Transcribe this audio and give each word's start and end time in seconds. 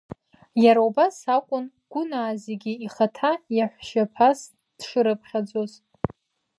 Иара 0.63 0.81
убас 0.87 1.15
акәын 1.35 1.65
Гәынаа 1.91 2.31
зегьы 2.43 2.73
ихаҭа 2.85 3.31
иаҳәшьаԥас 3.57 4.39
дшырыԥхьаӡоз. 4.77 5.71